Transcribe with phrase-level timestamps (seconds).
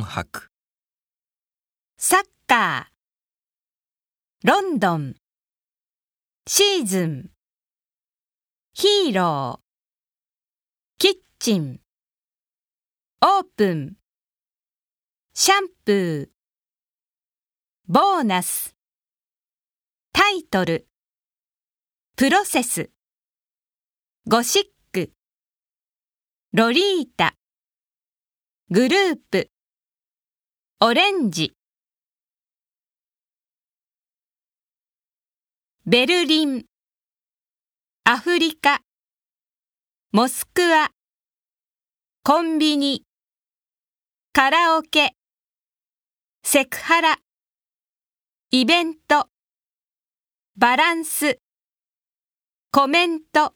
[0.00, 0.48] 泊。
[1.98, 5.16] サッカー、ロンドン、
[6.46, 7.30] シーズン、
[8.72, 11.80] ヒーロー、キッチン、
[13.20, 13.96] オープン、
[15.34, 16.28] シャンプー、
[17.86, 18.74] ボーナス、
[20.14, 20.88] タイトル、
[22.16, 22.88] プロセス、
[24.26, 25.12] ゴシック、
[26.54, 27.34] ロリータ、
[28.70, 29.50] グループ、
[30.78, 31.54] オレンジ、
[35.86, 36.64] ベルリン、
[38.04, 38.82] アフリカ、
[40.12, 40.90] モスクワ、
[42.22, 43.04] コンビニ、
[44.34, 45.12] カラオケ、
[46.42, 47.16] セクハラ、
[48.50, 49.30] イベント、
[50.58, 51.38] バランス、
[52.70, 53.54] コメント、